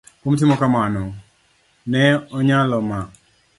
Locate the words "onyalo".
2.37-2.77